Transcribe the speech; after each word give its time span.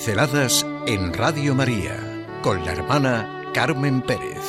Pinceladas 0.00 0.66
en 0.86 1.12
Radio 1.12 1.54
María 1.54 1.94
con 2.40 2.64
la 2.64 2.72
hermana 2.72 3.42
Carmen 3.52 4.00
Pérez. 4.00 4.40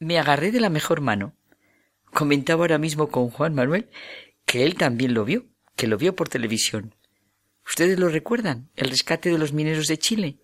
Me 0.00 0.18
agarré 0.18 0.50
de 0.50 0.58
la 0.58 0.68
mejor 0.68 1.00
mano. 1.00 1.32
Comentaba 2.12 2.64
ahora 2.64 2.78
mismo 2.78 3.06
con 3.08 3.30
Juan 3.30 3.54
Manuel 3.54 3.88
que 4.44 4.64
él 4.64 4.74
también 4.74 5.14
lo 5.14 5.24
vio, 5.24 5.44
que 5.76 5.86
lo 5.86 5.96
vio 5.96 6.16
por 6.16 6.28
televisión. 6.28 6.92
¿Ustedes 7.68 7.98
lo 7.98 8.08
recuerdan? 8.08 8.70
El 8.76 8.88
rescate 8.88 9.30
de 9.30 9.36
los 9.36 9.52
mineros 9.52 9.88
de 9.88 9.98
Chile. 9.98 10.38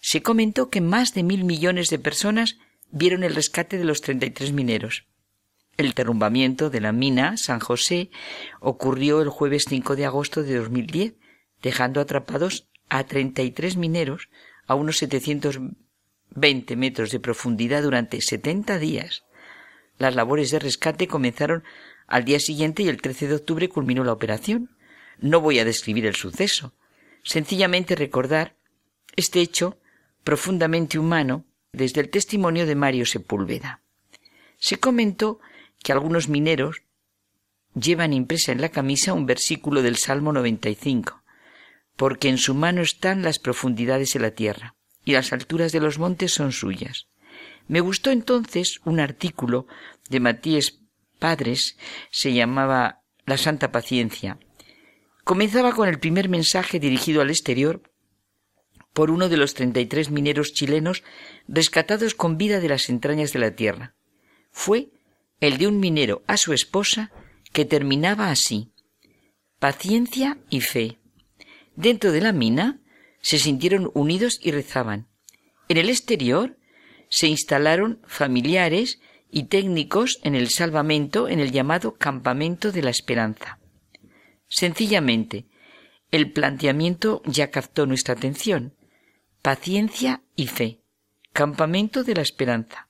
Se 0.00 0.22
comentó 0.22 0.70
que 0.70 0.80
más 0.80 1.14
de 1.14 1.22
mil 1.22 1.44
millones 1.44 1.88
de 1.88 2.00
personas 2.00 2.58
vieron 2.90 3.22
el 3.22 3.34
rescate 3.34 3.78
de 3.78 3.84
los 3.84 4.00
33 4.00 4.52
mineros. 4.52 5.06
El 5.76 5.92
derrumbamiento 5.92 6.70
de 6.70 6.80
la 6.80 6.92
mina 6.92 7.36
San 7.36 7.60
José 7.60 8.10
ocurrió 8.60 9.22
el 9.22 9.28
jueves 9.28 9.66
5 9.68 9.94
de 9.94 10.04
agosto 10.04 10.42
de 10.42 10.56
2010, 10.56 11.14
dejando 11.62 12.00
atrapados 12.00 12.68
a 12.88 13.04
33 13.04 13.76
mineros 13.76 14.28
a 14.66 14.74
unos 14.74 14.98
720 14.98 16.76
metros 16.76 17.12
de 17.12 17.20
profundidad 17.20 17.82
durante 17.82 18.20
70 18.20 18.78
días. 18.78 19.24
Las 19.98 20.16
labores 20.16 20.50
de 20.50 20.58
rescate 20.58 21.06
comenzaron 21.06 21.62
al 22.08 22.24
día 22.24 22.40
siguiente 22.40 22.82
y 22.82 22.88
el 22.88 23.00
13 23.00 23.28
de 23.28 23.34
octubre 23.36 23.68
culminó 23.68 24.02
la 24.02 24.12
operación. 24.12 24.73
No 25.18 25.40
voy 25.40 25.58
a 25.58 25.64
describir 25.64 26.06
el 26.06 26.14
suceso, 26.14 26.74
sencillamente 27.22 27.94
recordar 27.94 28.56
este 29.16 29.40
hecho 29.40 29.78
profundamente 30.22 30.98
humano 30.98 31.44
desde 31.72 32.00
el 32.00 32.10
testimonio 32.10 32.66
de 32.66 32.74
Mario 32.74 33.06
Sepúlveda. 33.06 33.82
Se 34.58 34.78
comentó 34.78 35.40
que 35.82 35.92
algunos 35.92 36.28
mineros 36.28 36.82
llevan 37.74 38.12
impresa 38.12 38.52
en 38.52 38.60
la 38.60 38.68
camisa 38.70 39.12
un 39.12 39.26
versículo 39.26 39.82
del 39.82 39.96
Salmo 39.96 40.32
95, 40.32 41.22
porque 41.96 42.28
en 42.28 42.38
su 42.38 42.54
mano 42.54 42.82
están 42.82 43.22
las 43.22 43.38
profundidades 43.38 44.12
de 44.12 44.20
la 44.20 44.30
tierra, 44.30 44.76
y 45.04 45.12
las 45.12 45.32
alturas 45.32 45.72
de 45.72 45.80
los 45.80 45.98
montes 45.98 46.32
son 46.32 46.52
suyas. 46.52 47.08
Me 47.66 47.80
gustó 47.80 48.10
entonces 48.10 48.80
un 48.84 49.00
artículo 49.00 49.66
de 50.08 50.20
Matías 50.20 50.80
Padres, 51.18 51.76
se 52.10 52.32
llamaba 52.32 53.02
La 53.26 53.36
Santa 53.36 53.72
Paciencia, 53.72 54.38
Comenzaba 55.24 55.72
con 55.72 55.88
el 55.88 55.98
primer 55.98 56.28
mensaje 56.28 56.78
dirigido 56.78 57.22
al 57.22 57.30
exterior 57.30 57.82
por 58.92 59.10
uno 59.10 59.28
de 59.28 59.38
los 59.38 59.54
treinta 59.54 59.80
y 59.80 59.86
tres 59.86 60.10
mineros 60.10 60.52
chilenos 60.52 61.02
rescatados 61.48 62.14
con 62.14 62.36
vida 62.36 62.60
de 62.60 62.68
las 62.68 62.88
entrañas 62.90 63.32
de 63.32 63.38
la 63.38 63.56
tierra. 63.56 63.94
Fue 64.52 64.90
el 65.40 65.58
de 65.58 65.66
un 65.66 65.80
minero 65.80 66.22
a 66.26 66.36
su 66.36 66.52
esposa 66.52 67.10
que 67.52 67.64
terminaba 67.64 68.30
así 68.30 68.70
paciencia 69.58 70.36
y 70.50 70.60
fe. 70.60 70.98
Dentro 71.74 72.12
de 72.12 72.20
la 72.20 72.32
mina 72.32 72.82
se 73.22 73.38
sintieron 73.38 73.90
unidos 73.94 74.38
y 74.42 74.50
rezaban. 74.50 75.08
En 75.70 75.78
el 75.78 75.88
exterior 75.88 76.58
se 77.08 77.28
instalaron 77.28 78.02
familiares 78.06 79.00
y 79.30 79.44
técnicos 79.44 80.18
en 80.22 80.34
el 80.34 80.50
salvamento 80.50 81.28
en 81.28 81.40
el 81.40 81.50
llamado 81.50 81.94
Campamento 81.94 82.72
de 82.72 82.82
la 82.82 82.90
Esperanza. 82.90 83.58
Sencillamente, 84.54 85.46
el 86.12 86.30
planteamiento 86.30 87.22
ya 87.26 87.50
captó 87.50 87.86
nuestra 87.86 88.14
atención. 88.14 88.72
Paciencia 89.42 90.22
y 90.36 90.46
fe. 90.46 90.78
Campamento 91.32 92.04
de 92.04 92.14
la 92.14 92.22
esperanza. 92.22 92.88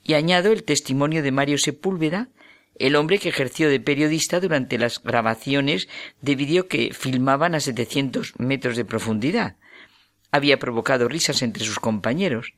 Y 0.00 0.14
añado 0.14 0.52
el 0.52 0.62
testimonio 0.62 1.24
de 1.24 1.32
Mario 1.32 1.58
Sepúlveda, 1.58 2.28
el 2.76 2.94
hombre 2.94 3.18
que 3.18 3.30
ejerció 3.30 3.68
de 3.68 3.80
periodista 3.80 4.38
durante 4.38 4.78
las 4.78 5.02
grabaciones 5.02 5.88
de 6.20 6.36
vídeo 6.36 6.68
que 6.68 6.94
filmaban 6.94 7.56
a 7.56 7.60
700 7.60 8.38
metros 8.38 8.76
de 8.76 8.84
profundidad. 8.84 9.56
Había 10.30 10.60
provocado 10.60 11.08
risas 11.08 11.42
entre 11.42 11.64
sus 11.64 11.80
compañeros. 11.80 12.54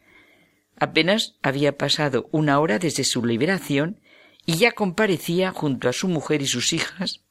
Apenas 0.77 1.39
había 1.43 1.79
pasado 1.79 2.29
una 2.31 2.61
hora 2.61 2.79
desde 2.79 3.05
su 3.05 3.25
liberación 3.25 4.03
y 4.45 4.59
ya 4.59 4.73
comparecía 4.73 5.51
junto 5.51 5.89
a 5.89 5.95
su 5.95 6.09
mujer 6.09 6.43
y 6.43 6.47
sus 6.47 6.75
hijas 6.75 7.25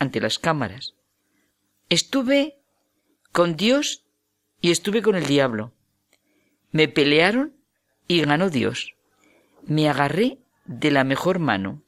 ante 0.00 0.20
las 0.20 0.40
cámaras. 0.40 0.94
Estuve 1.88 2.58
con 3.30 3.56
Dios 3.56 4.04
y 4.60 4.72
estuve 4.72 5.02
con 5.02 5.14
el 5.14 5.26
diablo. 5.26 5.72
Me 6.72 6.88
pelearon 6.88 7.54
y 8.08 8.22
ganó 8.22 8.50
Dios. 8.50 8.94
Me 9.64 9.88
agarré 9.88 10.38
de 10.64 10.90
la 10.90 11.04
mejor 11.04 11.38
mano. 11.38 11.82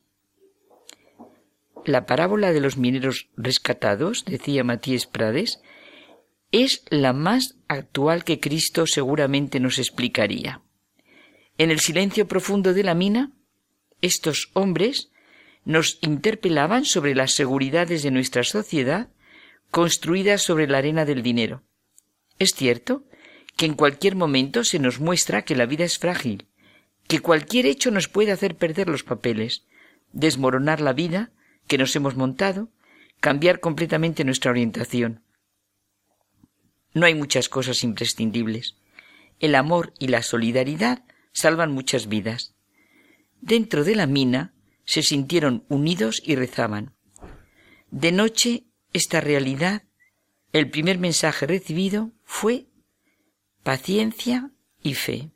La 1.85 2.07
parábola 2.07 2.53
de 2.53 2.61
los 2.61 2.77
mineros 2.77 3.29
rescatados, 3.37 4.25
decía 4.25 4.63
Matías 4.63 5.07
Prades, 5.07 5.61
es 6.53 6.85
la 6.91 7.13
más 7.13 7.57
actual 7.67 8.25
que 8.25 8.39
Cristo 8.39 8.87
seguramente 8.87 9.59
nos 9.59 9.79
explicaría. 9.79 10.61
En 11.59 11.71
el 11.71 11.81
silencio 11.81 12.29
profundo 12.29 12.75
de 12.75 12.85
la 12.85 12.95
mina, 12.95 13.33
estos 14.01 14.51
hombres 14.53 15.12
nos 15.65 15.99
interpelaban 16.03 16.85
sobre 16.85 17.15
las 17.15 17.33
seguridades 17.33 18.03
de 18.03 18.11
nuestra 18.11 18.43
sociedad 18.43 19.09
construidas 19.71 20.43
sobre 20.43 20.67
la 20.67 20.79
arena 20.79 21.05
del 21.05 21.23
dinero. 21.23 21.63
Es 22.39 22.55
cierto 22.55 23.05
que 23.57 23.67
en 23.67 23.75
cualquier 23.75 24.17
momento 24.17 24.65
se 24.65 24.79
nos 24.79 25.01
muestra 25.01 25.43
que 25.43 25.57
la 25.57 25.67
vida 25.67 25.85
es 25.85 25.99
frágil, 25.99 26.49
que 27.09 27.21
cualquier 27.21 27.67
hecho 27.67 27.91
nos 27.91 28.09
puede 28.09 28.33
hacer 28.33 28.57
perder 28.57 28.89
los 28.89 29.03
papeles, 29.03 29.67
desmoronar 30.13 30.81
la 30.81 30.93
vida 30.93 31.31
que 31.67 31.79
nos 31.79 31.95
hemos 31.97 32.17
montado, 32.17 32.71
cambiar 33.21 33.61
completamente 33.61 34.25
nuestra 34.25 34.51
orientación. 34.51 35.23
No 36.95 37.07
hay 37.07 37.15
muchas 37.15 37.49
cosas 37.49 37.85
imprescindibles. 37.85 38.77
El 39.41 39.55
amor 39.55 39.95
y 39.99 40.09
la 40.09 40.23
solidaridad 40.23 41.05
salvan 41.33 41.73
muchas 41.73 42.09
vidas. 42.09 42.55
Dentro 43.41 43.85
de 43.85 43.97
la 43.97 44.07
mina 44.07 44.53
se 44.85 45.03
sintieron 45.03 45.65
unidos 45.69 46.23
y 46.25 46.37
rezaban. 46.37 46.95
De 47.91 48.13
noche, 48.13 48.65
esta 48.93 49.21
realidad, 49.21 49.85
el 50.53 50.71
primer 50.71 50.99
mensaje 50.99 51.47
recibido 51.47 52.11
fue 52.25 52.67
paciencia 53.63 54.51
y 54.83 54.95
fe. 54.95 55.31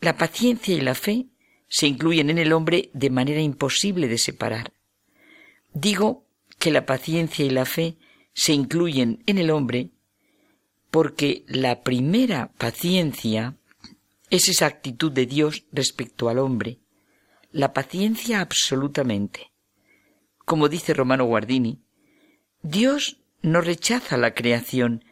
La 0.00 0.16
paciencia 0.16 0.74
y 0.74 0.80
la 0.80 0.94
fe 0.94 1.26
se 1.68 1.86
incluyen 1.86 2.30
en 2.30 2.38
el 2.38 2.52
hombre 2.52 2.90
de 2.92 3.10
manera 3.10 3.40
imposible 3.40 4.08
de 4.08 4.18
separar. 4.18 4.72
Digo 5.72 6.26
que 6.58 6.70
la 6.70 6.86
paciencia 6.86 7.44
y 7.44 7.50
la 7.50 7.64
fe 7.64 7.96
se 8.32 8.52
incluyen 8.52 9.22
en 9.26 9.38
el 9.38 9.50
hombre 9.50 9.90
porque 10.90 11.44
la 11.48 11.82
primera 11.82 12.52
paciencia 12.58 13.56
es 14.30 14.48
esa 14.48 14.66
actitud 14.66 15.12
de 15.12 15.26
Dios 15.26 15.64
respecto 15.72 16.28
al 16.28 16.38
hombre, 16.38 16.78
la 17.56 17.72
paciencia 17.72 18.42
absolutamente. 18.42 19.50
Como 20.44 20.68
dice 20.68 20.92
Romano 20.92 21.24
Guardini, 21.24 21.80
Dios 22.60 23.16
no 23.40 23.62
rechaza 23.62 24.18
la 24.18 24.34
creación 24.34 25.04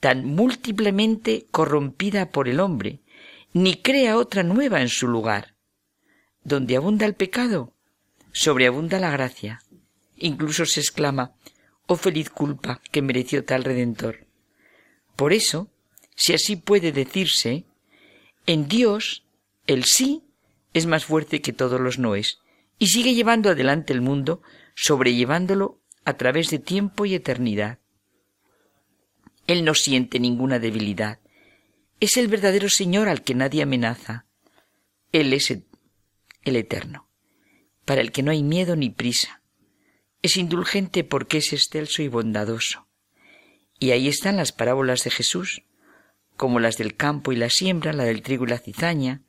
tan 0.00 0.24
múltiplemente 0.24 1.46
corrompida 1.52 2.30
por 2.30 2.48
el 2.48 2.58
hombre, 2.58 2.98
ni 3.52 3.76
crea 3.76 4.16
otra 4.16 4.42
nueva 4.42 4.80
en 4.80 4.88
su 4.88 5.06
lugar. 5.06 5.54
Donde 6.42 6.76
abunda 6.76 7.06
el 7.06 7.14
pecado, 7.14 7.72
sobreabunda 8.32 8.98
la 8.98 9.12
gracia. 9.12 9.62
Incluso 10.16 10.66
se 10.66 10.80
exclama, 10.80 11.36
oh 11.86 11.94
feliz 11.94 12.30
culpa 12.30 12.80
que 12.90 13.00
mereció 13.00 13.44
tal 13.44 13.62
redentor. 13.62 14.26
Por 15.14 15.32
eso, 15.32 15.70
si 16.16 16.34
así 16.34 16.56
puede 16.56 16.90
decirse, 16.90 17.64
en 18.46 18.66
Dios 18.66 19.22
el 19.68 19.84
sí 19.84 20.24
es 20.72 20.86
más 20.86 21.04
fuerte 21.04 21.40
que 21.40 21.52
todos 21.52 21.80
los 21.80 21.98
noes 21.98 22.38
y 22.78 22.88
sigue 22.88 23.14
llevando 23.14 23.50
adelante 23.50 23.92
el 23.92 24.00
mundo, 24.00 24.42
sobrellevándolo 24.74 25.80
a 26.04 26.16
través 26.16 26.50
de 26.50 26.58
tiempo 26.58 27.06
y 27.06 27.14
eternidad. 27.14 27.78
Él 29.46 29.64
no 29.64 29.74
siente 29.74 30.18
ninguna 30.18 30.58
debilidad. 30.58 31.20
Es 32.00 32.16
el 32.16 32.28
verdadero 32.28 32.68
Señor 32.68 33.08
al 33.08 33.22
que 33.22 33.34
nadie 33.34 33.62
amenaza. 33.62 34.26
Él 35.12 35.32
es 35.32 35.50
el 35.50 36.56
eterno, 36.56 37.08
para 37.84 38.00
el 38.00 38.12
que 38.12 38.22
no 38.22 38.30
hay 38.30 38.42
miedo 38.42 38.74
ni 38.76 38.90
prisa. 38.90 39.42
Es 40.22 40.36
indulgente 40.36 41.04
porque 41.04 41.38
es 41.38 41.52
excelso 41.52 42.02
y 42.02 42.08
bondadoso. 42.08 42.88
Y 43.78 43.90
ahí 43.90 44.08
están 44.08 44.36
las 44.36 44.52
parábolas 44.52 45.04
de 45.04 45.10
Jesús, 45.10 45.62
como 46.36 46.60
las 46.60 46.78
del 46.78 46.96
campo 46.96 47.32
y 47.32 47.36
la 47.36 47.50
siembra, 47.50 47.92
la 47.92 48.04
del 48.04 48.22
trigo 48.22 48.44
y 48.44 48.48
la 48.48 48.58
cizaña, 48.58 49.22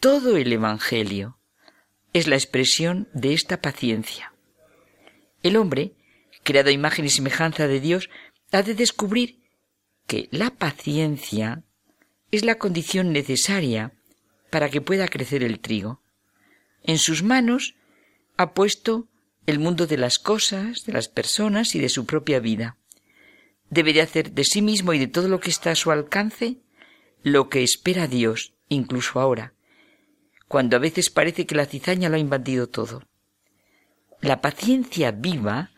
todo 0.00 0.38
el 0.38 0.50
Evangelio 0.50 1.38
es 2.14 2.26
la 2.26 2.36
expresión 2.36 3.08
de 3.12 3.34
esta 3.34 3.60
paciencia. 3.60 4.32
El 5.42 5.56
hombre, 5.56 5.92
creado 6.42 6.70
a 6.70 6.72
imagen 6.72 7.04
y 7.04 7.10
semejanza 7.10 7.68
de 7.68 7.80
Dios, 7.80 8.08
ha 8.50 8.62
de 8.62 8.74
descubrir 8.74 9.40
que 10.06 10.28
la 10.32 10.50
paciencia 10.50 11.64
es 12.30 12.46
la 12.46 12.56
condición 12.56 13.12
necesaria 13.12 13.92
para 14.48 14.70
que 14.70 14.80
pueda 14.80 15.06
crecer 15.06 15.42
el 15.42 15.60
trigo. 15.60 16.00
En 16.82 16.96
sus 16.96 17.22
manos 17.22 17.74
ha 18.38 18.54
puesto 18.54 19.06
el 19.44 19.58
mundo 19.58 19.86
de 19.86 19.98
las 19.98 20.18
cosas, 20.18 20.86
de 20.86 20.94
las 20.94 21.08
personas 21.08 21.74
y 21.74 21.78
de 21.78 21.90
su 21.90 22.06
propia 22.06 22.40
vida. 22.40 22.78
Debe 23.68 23.92
de 23.92 24.00
hacer 24.00 24.32
de 24.32 24.44
sí 24.44 24.62
mismo 24.62 24.94
y 24.94 24.98
de 24.98 25.08
todo 25.08 25.28
lo 25.28 25.40
que 25.40 25.50
está 25.50 25.72
a 25.72 25.76
su 25.76 25.90
alcance 25.90 26.56
lo 27.22 27.50
que 27.50 27.62
espera 27.62 28.06
Dios, 28.06 28.54
incluso 28.70 29.20
ahora, 29.20 29.52
cuando 30.50 30.74
a 30.76 30.80
veces 30.80 31.10
parece 31.10 31.46
que 31.46 31.54
la 31.54 31.64
cizaña 31.64 32.08
lo 32.08 32.16
ha 32.16 32.18
invadido 32.18 32.68
todo. 32.68 33.04
La 34.20 34.40
paciencia 34.40 35.12
viva 35.12 35.70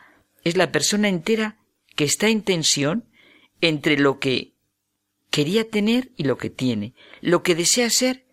es 0.45 0.57
la 0.57 0.73
persona 0.73 1.11
entera 1.11 1.59
que 1.95 2.05
está 2.05 2.31
en 2.31 2.41
tensión 2.41 3.05
entre 3.61 3.99
lo 3.99 4.19
que 4.19 4.55
quería 5.29 5.69
tener 5.69 6.13
y 6.17 6.25
lo 6.25 6.39
que 6.39 6.49
tiene, 6.49 6.95
lo 7.21 7.43
que 7.43 7.55
desea 7.55 7.91
ser 7.91 8.25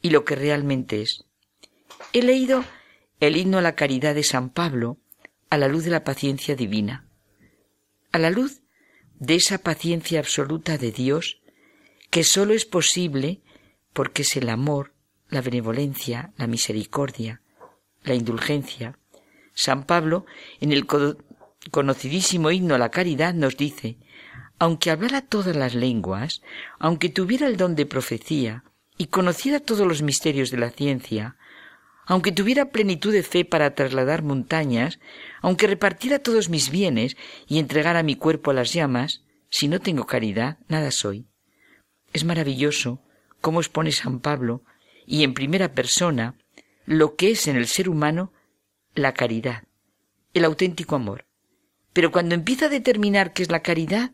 y 0.00 0.10
lo 0.10 0.24
que 0.24 0.36
realmente 0.36 1.02
es. 1.02 1.24
He 2.12 2.22
leído 2.22 2.64
el 3.18 3.36
himno 3.36 3.58
a 3.58 3.62
la 3.62 3.74
caridad 3.74 4.14
de 4.14 4.22
San 4.22 4.50
Pablo 4.50 4.98
a 5.50 5.58
la 5.58 5.66
luz 5.66 5.82
de 5.82 5.90
la 5.90 6.04
paciencia 6.04 6.54
divina, 6.54 7.08
a 8.12 8.20
la 8.20 8.30
luz 8.30 8.62
de 9.18 9.34
esa 9.34 9.58
paciencia 9.58 10.20
absoluta 10.20 10.78
de 10.78 10.92
Dios 10.92 11.40
que 12.08 12.22
sólo 12.22 12.54
es 12.54 12.66
posible 12.66 13.42
porque 13.92 14.22
es 14.22 14.36
el 14.36 14.48
amor, 14.48 14.92
la 15.28 15.40
benevolencia, 15.40 16.32
la 16.36 16.46
misericordia, 16.46 17.42
la 18.02 18.14
indulgencia. 18.14 18.98
San 19.54 19.84
Pablo, 19.84 20.24
en 20.60 20.72
el 20.72 20.86
conocidísimo 21.70 22.50
himno 22.50 22.74
a 22.74 22.78
la 22.78 22.90
caridad, 22.90 23.34
nos 23.34 23.56
dice, 23.56 23.98
aunque 24.58 24.90
hablara 24.90 25.22
todas 25.22 25.54
las 25.56 25.74
lenguas, 25.74 26.42
aunque 26.78 27.08
tuviera 27.08 27.46
el 27.46 27.56
don 27.56 27.74
de 27.74 27.86
profecía 27.86 28.64
y 28.96 29.06
conociera 29.06 29.60
todos 29.60 29.86
los 29.86 30.02
misterios 30.02 30.50
de 30.50 30.58
la 30.58 30.70
ciencia, 30.70 31.36
aunque 32.06 32.32
tuviera 32.32 32.70
plenitud 32.70 33.12
de 33.12 33.22
fe 33.22 33.44
para 33.44 33.74
trasladar 33.74 34.22
montañas, 34.22 34.98
aunque 35.42 35.66
repartiera 35.66 36.18
todos 36.18 36.48
mis 36.48 36.70
bienes 36.70 37.16
y 37.46 37.58
entregara 37.58 38.02
mi 38.02 38.16
cuerpo 38.16 38.50
a 38.50 38.54
las 38.54 38.72
llamas, 38.72 39.22
si 39.50 39.68
no 39.68 39.78
tengo 39.80 40.06
caridad, 40.06 40.58
nada 40.68 40.90
soy. 40.90 41.26
Es 42.12 42.24
maravilloso 42.24 43.02
cómo 43.40 43.60
expone 43.60 43.92
San 43.92 44.20
Pablo, 44.20 44.62
y 45.08 45.24
en 45.24 45.32
primera 45.32 45.72
persona, 45.72 46.36
lo 46.84 47.16
que 47.16 47.30
es 47.30 47.48
en 47.48 47.56
el 47.56 47.66
ser 47.66 47.88
humano 47.88 48.32
la 48.94 49.14
caridad, 49.14 49.64
el 50.34 50.44
auténtico 50.44 50.96
amor. 50.96 51.26
Pero 51.94 52.12
cuando 52.12 52.34
empieza 52.34 52.66
a 52.66 52.68
determinar 52.68 53.32
qué 53.32 53.42
es 53.42 53.50
la 53.50 53.62
caridad, 53.62 54.12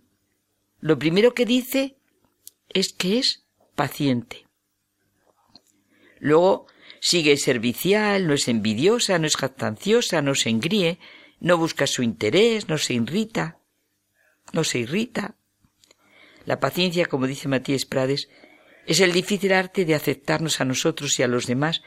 lo 0.79 0.97
primero 0.99 1.35
que 1.35 1.47
dice 1.47 1.97
es 2.69 2.93
que 2.93 3.19
es 3.19 3.45
paciente. 3.75 4.47
Luego 6.21 6.67
sigue 7.01 7.37
servicial, 7.39 8.29
no 8.29 8.35
es 8.35 8.47
envidiosa, 8.47 9.19
no 9.19 9.27
es 9.27 9.37
jactanciosa, 9.37 10.23
no 10.23 10.37
se 10.37 10.51
engríe, 10.51 11.01
no 11.41 11.59
busca 11.59 11.89
su 11.89 12.05
interés, 12.05 12.69
no 12.69 12.79
se 12.79 12.95
irrita, 12.95 13.59
no 14.53 14.63
se 14.63 14.79
irrita. 14.79 15.37
La 16.45 16.61
paciencia, 16.61 17.07
como 17.07 17.27
dice 17.27 17.49
Matías 17.49 17.85
Prades, 17.85 18.29
es 18.87 19.01
el 19.01 19.13
difícil 19.13 19.53
arte 19.53 19.85
de 19.85 19.95
aceptarnos 19.95 20.61
a 20.61 20.65
nosotros 20.65 21.19
y 21.19 21.23
a 21.23 21.29
los 21.29 21.47
demás 21.47 21.83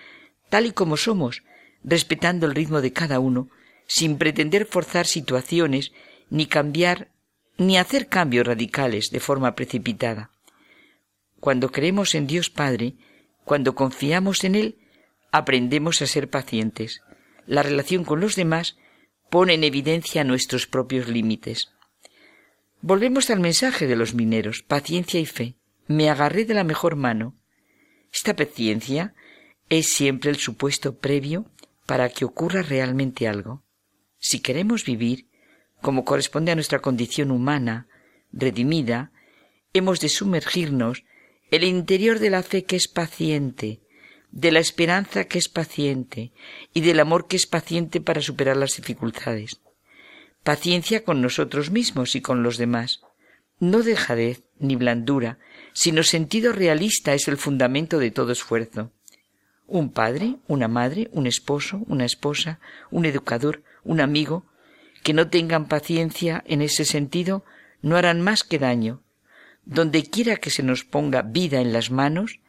tal 0.49 0.65
y 0.65 0.71
como 0.71 0.97
somos, 0.97 1.43
respetando 1.83 2.45
el 2.45 2.55
ritmo 2.55 2.81
de 2.81 2.93
cada 2.93 3.19
uno, 3.19 3.49
sin 3.85 4.17
pretender 4.17 4.65
forzar 4.65 5.05
situaciones 5.05 5.91
ni 6.29 6.45
cambiar 6.45 7.09
ni 7.57 7.77
hacer 7.77 8.07
cambios 8.07 8.45
radicales 8.45 9.09
de 9.09 9.19
forma 9.19 9.55
precipitada. 9.55 10.31
Cuando 11.39 11.71
creemos 11.71 12.15
en 12.15 12.27
Dios 12.27 12.49
Padre, 12.49 12.95
cuando 13.45 13.75
confiamos 13.75 14.43
en 14.43 14.55
Él, 14.55 14.77
aprendemos 15.31 16.01
a 16.01 16.07
ser 16.07 16.29
pacientes. 16.29 17.01
La 17.45 17.63
relación 17.63 18.03
con 18.03 18.19
los 18.19 18.35
demás 18.35 18.77
pone 19.29 19.53
en 19.53 19.63
evidencia 19.63 20.23
nuestros 20.23 20.67
propios 20.67 21.07
límites. 21.07 21.69
Volvemos 22.81 23.29
al 23.29 23.39
mensaje 23.39 23.87
de 23.87 23.95
los 23.95 24.13
mineros, 24.13 24.63
paciencia 24.63 25.19
y 25.19 25.25
fe. 25.25 25.56
Me 25.87 26.09
agarré 26.09 26.45
de 26.45 26.53
la 26.53 26.63
mejor 26.63 26.95
mano. 26.95 27.35
Esta 28.13 28.35
paciencia 28.35 29.13
es 29.69 29.87
siempre 29.87 30.29
el 30.29 30.37
supuesto 30.37 30.97
previo 30.97 31.49
para 31.85 32.09
que 32.09 32.25
ocurra 32.25 32.61
realmente 32.61 33.27
algo. 33.27 33.63
Si 34.19 34.39
queremos 34.39 34.83
vivir, 34.83 35.27
como 35.81 36.03
corresponde 36.03 36.51
a 36.51 36.55
nuestra 36.55 36.79
condición 36.79 37.31
humana, 37.31 37.87
redimida, 38.31 39.11
hemos 39.73 39.99
de 39.99 40.09
sumergirnos 40.09 41.03
el 41.51 41.63
interior 41.63 42.19
de 42.19 42.29
la 42.29 42.43
fe 42.43 42.65
que 42.65 42.75
es 42.75 42.87
paciente, 42.87 43.81
de 44.31 44.51
la 44.51 44.59
esperanza 44.59 45.25
que 45.25 45.37
es 45.37 45.47
paciente 45.47 46.33
y 46.73 46.81
del 46.81 46.99
amor 46.99 47.27
que 47.27 47.37
es 47.37 47.47
paciente 47.47 48.01
para 48.01 48.21
superar 48.21 48.57
las 48.57 48.75
dificultades. 48.75 49.61
Paciencia 50.43 51.03
con 51.03 51.21
nosotros 51.21 51.71
mismos 51.71 52.15
y 52.15 52.21
con 52.21 52.43
los 52.43 52.57
demás. 52.57 53.01
No 53.59 53.81
dejadez 53.83 54.43
ni 54.59 54.75
blandura, 54.75 55.39
sino 55.77 56.01
sentido 56.01 56.53
realista 56.53 57.13
es 57.13 57.27
el 57.27 57.37
fundamento 57.37 57.99
de 57.99 58.09
todo 58.09 58.31
esfuerzo. 58.31 58.91
Un 59.67 59.91
padre, 59.91 60.37
una 60.47 60.67
madre, 60.67 61.07
un 61.11 61.27
esposo, 61.27 61.83
una 61.85 62.03
esposa, 62.03 62.59
un 62.89 63.05
educador, 63.05 63.61
un 63.83 64.01
amigo, 64.01 64.43
que 65.03 65.13
no 65.13 65.29
tengan 65.29 65.67
paciencia 65.67 66.43
en 66.47 66.63
ese 66.63 66.83
sentido 66.83 67.45
no 67.83 67.95
harán 67.95 68.21
más 68.21 68.43
que 68.43 68.57
daño. 68.57 69.03
Donde 69.65 70.01
quiera 70.01 70.37
que 70.37 70.49
se 70.49 70.63
nos 70.63 70.83
ponga 70.83 71.21
vida 71.21 71.61
en 71.61 71.73
las 71.73 71.91
manos, 71.91 72.39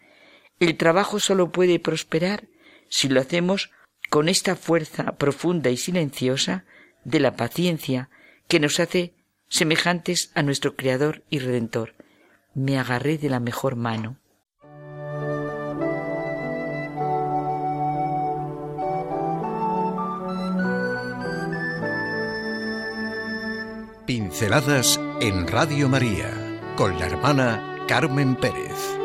el 0.58 0.78
trabajo 0.78 1.20
solo 1.20 1.52
puede 1.52 1.78
prosperar 1.78 2.48
si 2.88 3.10
lo 3.10 3.20
hacemos 3.20 3.70
con 4.08 4.30
esta 4.30 4.56
fuerza 4.56 5.19
profunda 5.19 5.69
y 5.69 5.76
silenciosa 5.76 6.64
de 7.04 7.20
la 7.20 7.36
paciencia 7.36 8.08
que 8.48 8.58
nos 8.58 8.80
hace 8.80 9.12
semejantes 9.50 10.30
a 10.34 10.42
nuestro 10.42 10.76
Creador 10.76 11.25
y 11.28 11.40
Redentor. 11.40 11.98
Me 12.58 12.76
agarré 12.76 13.19
de 13.19 13.28
la 13.28 13.38
mejor 13.38 13.76
mano. 13.76 14.16
Pinceladas 24.06 24.99
en 25.21 25.47
Radio 25.47 25.88
María 25.88 26.33
con 26.75 26.99
la 26.99 27.06
hermana 27.06 27.85
Carmen 27.87 28.35
Pérez. 28.35 28.99